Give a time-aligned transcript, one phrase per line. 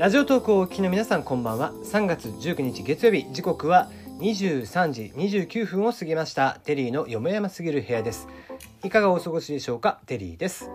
[0.00, 1.72] ラジオトークをお聞きの皆さんこんばんは。
[1.84, 3.90] 3月19日月曜日時刻は
[4.20, 6.58] 23時29分を過ぎました。
[6.64, 8.26] テリーのよもやますぎる部屋です。
[8.82, 10.00] いかがお過ごしでしょうか？
[10.06, 10.70] テリーです。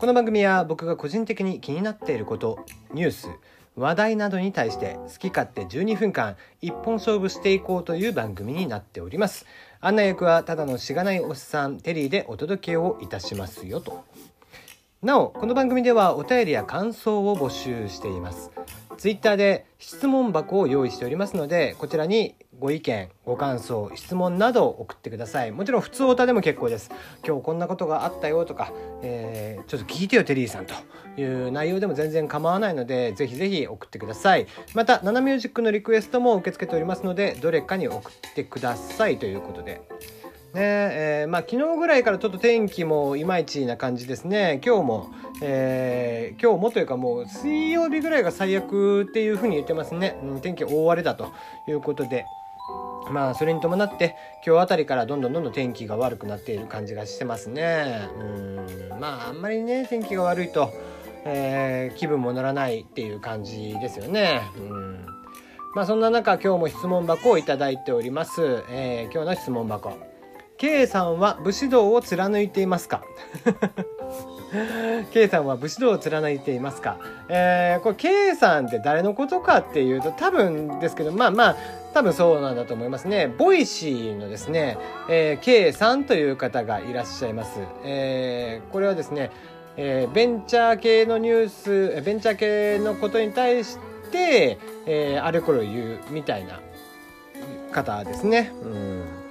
[0.00, 3.28] この番組は僕が個人的に気になっていることニュース
[3.76, 9.46] 話題などに対して好き勝手12分間一本勝負していこうという番組になっております。
[9.80, 14.02] 案内役はただのしがないおっさんテリーでお届けをいたしますよと。
[15.04, 18.50] なおこの番組ではお便りや感想を募集しています。
[18.96, 25.52] ツイッターで質問箱を用意しておりますのでこちらにご意見ご感想質問などを送ってください。
[25.52, 26.90] もちろん普通オタでも結構です。
[27.22, 28.72] 今日こんなことがあったよとか、
[29.02, 30.72] えー、ちょっと聞いてよテリーさんと
[31.20, 34.46] いう内容でも全然構わないのでぜひぜひ送ってください。
[34.72, 39.82] またナナミュージックのリクエストも受け付けておりますのでどれかに送ってくださいということで。
[40.54, 44.60] ねえー、まあ昨日ぐらいからちょっと天気もいまいちな感じですね。
[44.64, 45.10] 今日も、
[45.42, 51.32] えー、今日もというかもう水曜日ぐらいが最悪っていうふうに言ってますね、うん、天気大荒れだと
[51.68, 52.24] いうことで。
[53.10, 58.08] まあそれに伴って今日あたりからどんどんどんどん天気が悪くなっている感じがしてますね。
[58.18, 58.56] うん
[58.98, 60.72] まああんまりね天気が悪いと、
[61.26, 64.40] えー、気分も乗らないっていう感じですよね。
[64.56, 65.06] うん。
[65.74, 70.13] まあそんな中今日も質問箱をいただいております、えー、今日の質問箱。
[70.56, 73.02] K さんは武士道を貫いていますか？
[75.12, 76.98] K さんは武士道を貫いていますか？
[77.28, 81.56] えー、これ K さんって誰のことかっていうと多分ですけどまあまあ
[81.92, 83.28] 多分そうなんだと思いますね。
[83.36, 87.58] Voicy のですね、えー、K さんという方がいらっしゃいます。
[87.84, 89.30] えー、これはですね、
[89.76, 93.78] えー、ベンチャー系のニュース、ベンチャー系のことに対し
[94.12, 96.60] て、えー、あれこれ言うみたいな
[97.72, 98.52] 方ですね。
[98.62, 99.23] うん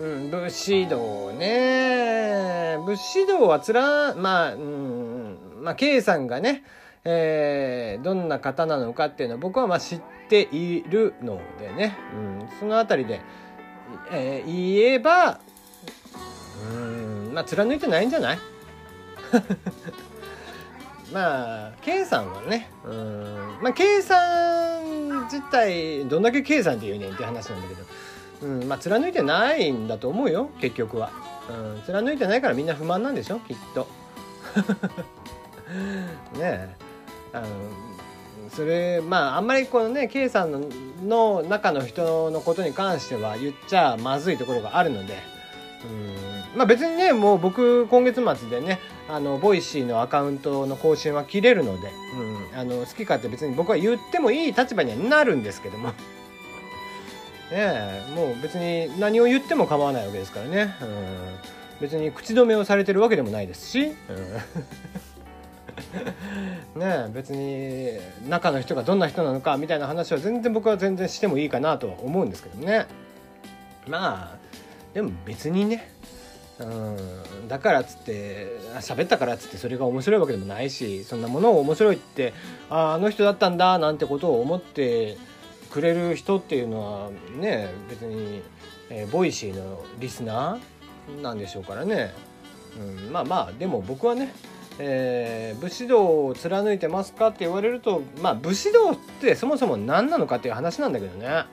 [0.00, 2.78] うん、武士道ね。
[2.86, 6.64] 武士道はつら、まあ、うん、まあ、K さんがね、
[7.04, 13.20] えー、どんな方なのかっていうのは僕はまあ知っているのでね、うん、そのあたりで、
[14.10, 15.40] えー、言えば、
[16.70, 18.38] うん、まあ貫いてないんじゃない？
[21.12, 27.82] まあ K さんはね、うん、まあ K さん自体どんだけ K さんって言うねんって話なんだけど、
[28.42, 31.10] うんまあ、貫いてないんだと思うよ結局は、
[31.50, 33.86] うん、貫いてないからみんな不満なんでしょきっと。
[36.34, 36.76] ねえ。
[37.32, 37.46] あの
[38.50, 40.60] それまああんまりこのね K さんの
[41.06, 45.18] の中の人のことに関しては言っちゃまずいところがあるので
[45.84, 51.92] うんまあ別にねもう僕今月末でねあの Voicy のアカウントの更新は切れるので、
[52.52, 55.92] うん、あの好き勝手別に僕は言ってもいい立場にはなるんですけども。
[57.50, 60.88] ねもう別に何を言っても構わないわけですからね、うん、
[61.80, 63.92] 別に口止めをされてるわけでもないですし、
[66.74, 72.86] うん、 ね別に中の人がどんな人なのかみたいな話は全然僕は全然してもいいかなとは思うんですけどね。
[73.86, 74.38] まあ
[74.94, 75.90] でも別にね。
[76.60, 76.64] う
[77.44, 82.34] ん、だからっつって喋ったからっつってそれが面白いわけでもないしそんなものを面白いって
[82.68, 85.16] ああの人だったんだなんてことを思って
[85.70, 88.42] くれる人っていうのはね別に、
[88.88, 92.12] えー、 Voicy のリスナーなんでしょうからね、
[92.78, 94.32] うん、まあまあでも僕はね
[94.82, 101.44] えー、武士道を貫いてますかって言われるとまあ武士道ってそもそも何なのかっていう話なんだけどね。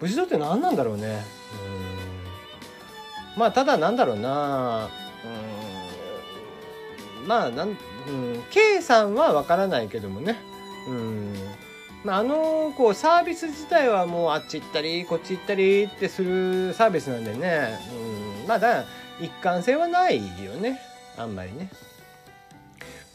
[0.00, 1.22] 武士道って何なんだろうね。
[3.36, 3.40] うん。
[3.40, 4.88] まあただなんだろうな。
[7.22, 7.28] うん。
[7.28, 7.76] まあなん、うん、
[8.50, 10.36] K さんは分からないけどもね。
[10.88, 11.13] うん。
[12.04, 17.78] まあ、あのこうサービス自体はもうあっち行ったりこっち行ったりってするサービスなんでね、
[18.42, 18.84] うん、まあだ
[19.20, 20.80] 一貫性はないよね。
[21.16, 21.70] あんまりね。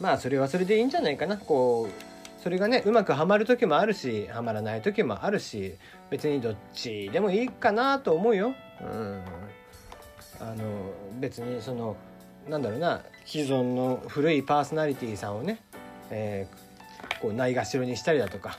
[0.00, 1.36] まあそれはそれでいいんじゃないかな。
[1.36, 5.74] こうそれがねうまくはまる時もあるしはまらない時もあるし
[6.10, 9.22] 別にどっちでもいいかなと思うよ、うん、
[10.40, 10.54] あの
[11.20, 11.96] 別にその
[12.48, 13.02] なんだろうな。
[13.24, 15.60] 既存の古いパーソナリティーさんをね、
[16.10, 18.58] えー、こうないがしろにしたりだとか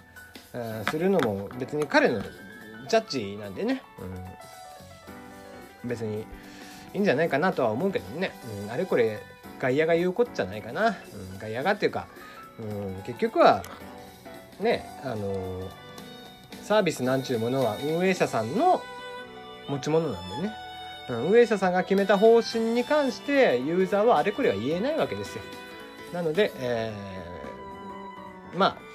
[0.89, 3.81] するのも別に彼のジャッジなんでね、
[5.83, 6.25] うん、別に
[6.93, 8.31] いいんじゃないかなとは思うけどね、
[8.65, 9.19] うん、あれこれ
[9.59, 12.07] 外野が言うこっちゃないかな、うん、外野がっていうか、
[12.59, 13.63] うん、結局は
[14.59, 15.69] ねあの
[16.63, 18.81] サービスなんちゅうものは運営者さんの
[19.69, 20.53] 持ち物なんでね、
[21.09, 25.43] うん、運営者さんが決めた方針に関してユーザーはあれこれは言えないわけですよ。
[26.13, 28.90] なので、えー、まあ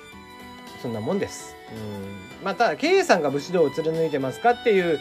[0.87, 1.57] そんなもんです。
[1.73, 5.01] うん、また、K さんが武士道を貫いてますかっていう、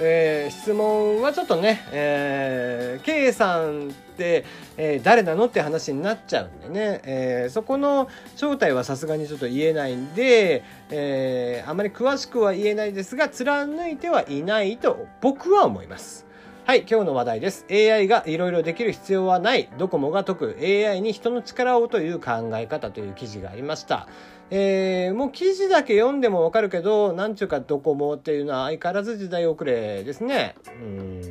[0.00, 4.46] えー、質問はちょっとね、えー、さんって、
[4.78, 16.25] えー、誰なのって話になっちゃうんでね、えー、そこの正体はさすがにちょっと言えないんで、えー、あまり詳しくは言えないですが貫いてはいないと僕は思います。
[16.66, 17.64] はい、今日の話題です。
[17.70, 19.70] AI がいろいろできる必要はない。
[19.78, 24.08] ドコモが解く AI に人の力をという考え方という記事がありました。
[24.50, 30.56] えー、もう記事だけ読んでもわかるけど、なんちゅうかドコモっていうのは相変わらず時代遅れですね。
[30.82, 31.22] うん。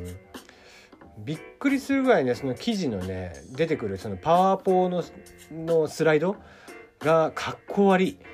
[1.18, 5.04] びっくりするぐらいね、その記事のね、出てくるそのパワーポーの
[5.52, 6.36] のスライド
[7.00, 8.18] がかっこ悪い。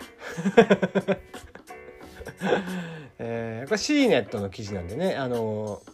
[3.19, 5.92] えー、これ C ネットの記事なんでね、あのー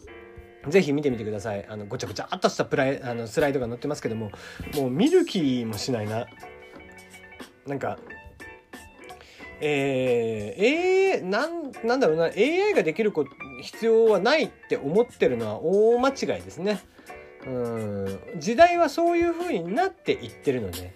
[0.68, 1.66] ぜひ見てみてください。
[1.68, 4.30] あの、ごちゃごちゃっとしたプライ、あの、スライドが載ってますけども、
[4.76, 6.26] もう見る気もしないな。
[7.66, 7.98] なんか、
[9.60, 13.26] えー、えー、なん、なんだろうな、AI ができるこ、
[13.62, 16.80] 必要はないって思ってるのは大間違いですね。
[17.46, 20.94] うん、時代はそういう風になっていってるので、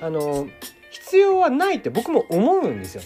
[0.00, 0.48] あの、
[0.90, 3.02] 必要はないって僕も思うんですよ。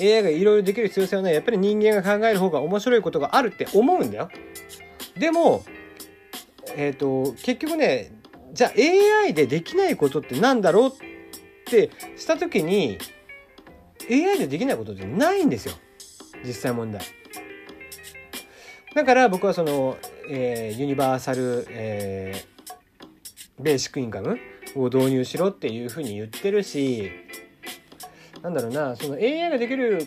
[0.00, 1.34] AI がいろいろできる必要性はない。
[1.34, 4.28] やっぱり人間が考える方が面白いことがあるって思うんだよ。
[5.16, 5.64] でも、
[6.76, 8.12] えっ、ー、と、結局ね、
[8.52, 8.72] じゃあ
[9.24, 10.92] AI でできないことってなんだろうっ
[11.66, 12.98] てした時に、
[14.10, 15.74] AI でできないことってないんですよ。
[16.44, 17.02] 実際問題。
[18.94, 19.96] だから僕はその、
[20.30, 24.38] えー、ユニバーサル、えー、ベーシックインカム
[24.76, 27.10] を導入しろっていうふうに言ってるし、
[28.42, 30.06] なんだろうなその AI ができる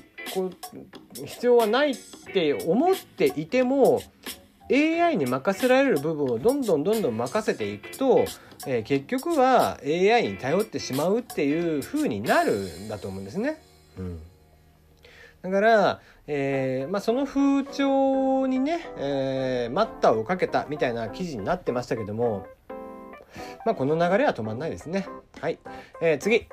[1.13, 1.95] 必要はないっ
[2.33, 4.01] て思っていても
[4.71, 8.25] AI に任せられる部分をどんどんどんどん任せていくと、
[8.65, 13.61] えー、結局は AI に頼ってしまうっていう風になるんだと思うんですね。
[13.97, 14.19] うん、
[15.41, 22.47] だから、えーまあ、その風潮にね、えー、待ったをかけたみたいな記事になってましたけども、
[23.65, 25.05] まあ、この流れは止まんないですね。
[25.41, 25.59] はい。
[26.01, 26.47] えー、次。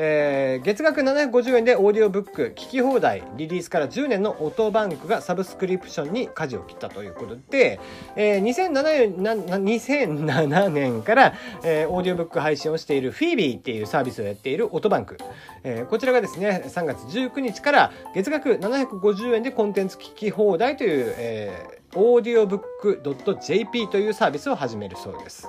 [0.00, 7.80] えー、月額750円でオーディオブック聞き放題リリースから10年のオトバンクがサブスクリプションに舵を切ったということで、
[8.14, 11.34] えー、2007, 年な2007年から、
[11.64, 15.18] えー、オーディオブック配信をしている FeBeっていうサービスをやっているオトバンク、
[15.64, 25.48] えー、こちらがですね3月19日から月額750円でコンテンツ聞き放題という、えー、 audiobook.jp というサービスを始めるそうです。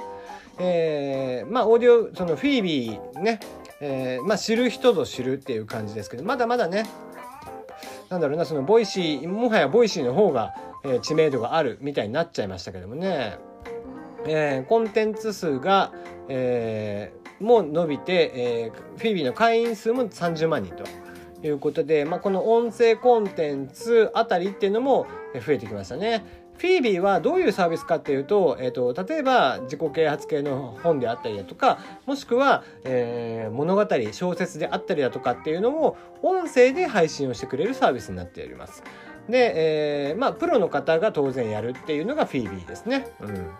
[0.59, 3.39] えー、まあオーディオその FeBeね
[3.81, 6.85] えー、まあ知る人ぞ知るっていう感じですけどまだまだね
[8.09, 10.53] なんだろうなその Voicyもはや Voicyの方が、
[10.83, 13.37] えー、知名度があるみたいになっちゃいましたけどもね、
[14.25, 15.93] えー、コンテンツ数が、
[16.27, 20.83] えー、も伸びて、え、フィービーの会員数も30万人と。
[21.41, 25.07] いうことで、まあ、この音声コンテンツあたりっていうのも
[25.45, 26.38] 増えてきましたね。
[26.59, 38.83] フィービーはどういうサービスかっていうと、えっ、ー、と、例えば自己啓発系の本であったりだとか、もしくは、えー、物語、小説であったりだとかっていうのを音声で配信をしてくれるサービスになっております。
[39.29, 43.07] で、えー、まあ、プロの方が当然やるっていうのがフィービーですね。
[43.21, 43.51] うん。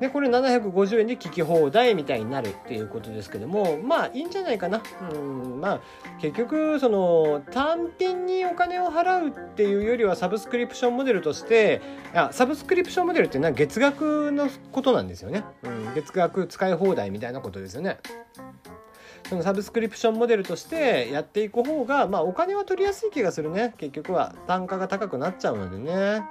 [0.00, 4.82] でこれ750円で聞き放題みたいになるっていうことですけどもまあいいんじゃないかな。
[5.12, 5.80] うんまあ
[6.20, 11.80] 結局その単品にお金を払うっていうよりはサブスクリプションモデルとして
[12.14, 17.98] あサブスクリプションモデルっていうのは月額のことなんですよね、うん、月額使い放題みたいなことですよね。
[19.28, 23.74] そのサブスクリプションモデルとしてやっていく方がまあお金は取りやすい気がするね。
[23.76, 26.22] 結局は単価が高くなっちゃうのでね。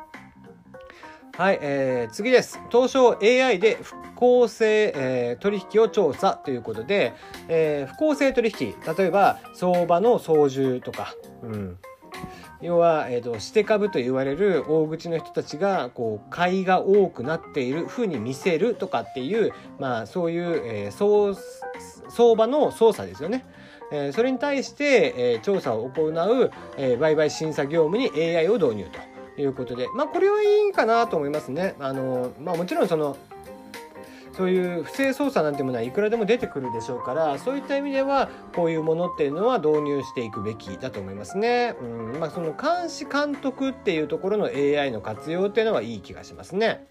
[1.37, 2.59] はい、えー、次です。
[2.71, 7.13] 東証 AI で不公正、えー、取引を調査ということで、
[7.47, 11.13] えー、不公正取引、例えば相場の操縦とか、
[11.43, 11.77] うん、
[12.59, 21.37] 要は、えーと、して株と言われる大口の人たちがこう買いが多くなっているふうに見せるとかっていう、まあ、そういう、えー、
[22.09, 23.45] 相場の操作ですよね。
[23.91, 29.06] えー、それに対して、えー、調査を行う、えー、売買審査業務に AI を導入と。
[29.41, 31.75] いうことで、まあ、これはいいかなと思いますね。
[31.79, 33.17] あの、まあ、もちろんその、
[34.37, 41.75] そういう不正操作なんてものはいくらでも出てくるでしょうからそういった意味ではこういうものっていうのは導入していくべきだと思いますね。
[41.81, 46.85] うんまあ、その監視監督っていうところの AI の活用っていうのはいい気がしますね。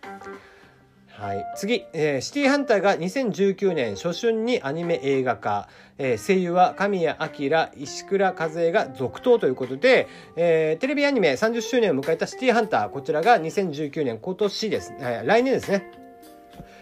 [1.18, 7.16] はい、次、えー、シティハンターが2019年初春にアニメ映画化、えー、声優は神谷
[7.50, 15.90] 明、石倉和恵が続投ということで、えー、テレビアニメ30周年を迎えたシティハンター、こちらが2019年今年です、えー、来年ですね。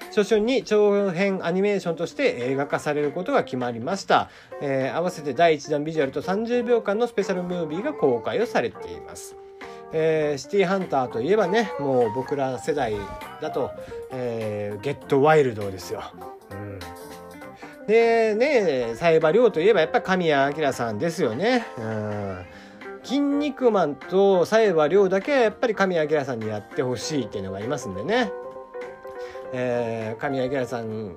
[0.08, 4.30] 初春に長編アニメーションとして映画化されることが決まりました。
[4.60, 9.36] えー、合わせて第1弾ビジュアルと30秒間のスペシャルムービーが公開をされています。
[9.96, 12.96] えー、シティーハンターといえばねもう僕ら世代
[13.40, 13.70] だと、
[14.10, 16.02] えー、ゲットワイルドですよ。
[16.50, 16.78] うん
[17.86, 21.64] でねサイバリョウといえばやっぱり神谷明さんですよね。
[21.78, 22.44] うん
[23.04, 28.32] 筋肉マンとサイバリョウだけやっぱり神谷明さんにやってほしいっていうのがいますんでね。
[29.52, 31.16] えー、神谷明さん、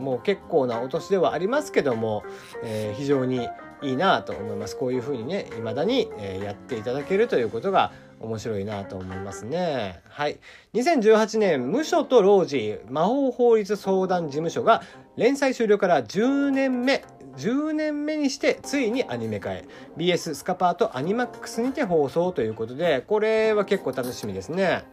[0.00, 2.22] もう結構なお年ではありますけども、
[2.62, 3.48] えー、非常に
[3.82, 4.76] いいなと思います。
[4.76, 10.00] こういうふうにね、未だに、えー、やっていただけるということが面白いなと思いますね。
[10.08, 10.38] はい。
[10.74, 14.82] 2018年、無所と老人魔法法律相談事務所が
[15.16, 17.04] 連載終了から10年目、
[17.36, 19.64] 10年目にしてついにアニメ化へ。
[19.96, 24.84] BS スカパーとアニマックスにて放送ということでこれは結構楽しみですね。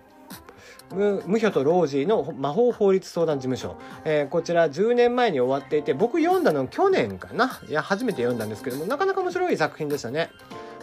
[0.93, 7.61] 無無と老人の魔法法律相談事務所、えー、こちら10年前に終わっていて僕読んだの去年かな。
[7.67, 10.29] いや初めて読んだんですけどもなかなか面白い作品でしたね。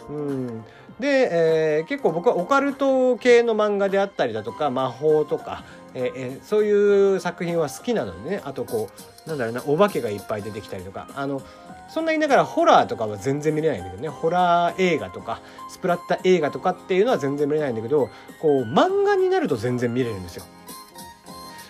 [0.09, 0.63] うん。
[0.99, 5.63] で、えー、結構僕はオカルト系の漫画であったりだとか魔法とか、
[5.93, 8.41] えー、そういう作品は好きなのでね。
[8.43, 8.89] あとこ
[9.25, 11.07] うなんだろうなお化けがいっぱい出てきたりとか。
[11.15, 11.41] あの
[11.89, 14.09] そんな言いながらホラーとかは全然見れないんだけどね。
[14.09, 18.09] ホラー映画とかスプラッタ映画とかっていうのは全然見れないんだけど
[18.41, 20.43] こう漫画になると全然見れるんですよ。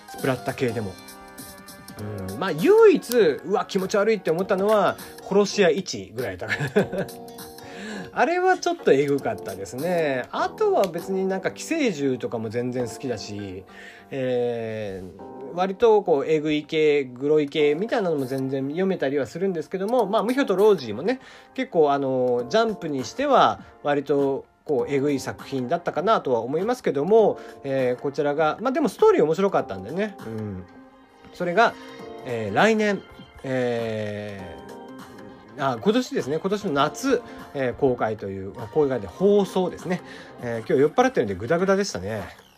[0.10, 0.92] スプラッタ系でも。
[2.30, 2.38] うん。
[2.40, 4.98] まあ唯一うわ気持ち悪いって思ったのは
[5.30, 7.08] 殺し屋1ぐらいだから。
[8.14, 10.26] あれはちょっとえぐかったですね。
[10.32, 13.64] あとは別になんか寄生獣とかも全然好きだし、
[14.12, 21.20] えー、割とこうえぐい系、グロい系みたいなのも全然読めたりはするんですけども、まあ、ムヒョとロージーもね、
[21.54, 30.64] 結構あの、ジャンプにしては割とこうえぐい作品だったかなとは思いますけども、えー、こちらがまあでもストーリー面白かったんでね、うん、
[31.34, 31.74] それが、
[32.26, 33.02] えー、来年、
[33.44, 34.56] え
[35.60, 37.22] あ今年ですね今年の夏、
[37.54, 40.02] えー、公開という公開で放送ですね、
[40.42, 42.49] えー、今日酔っ払ってるんでグダグダでしたね。